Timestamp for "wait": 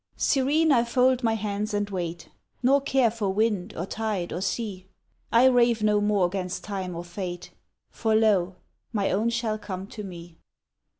1.91-2.29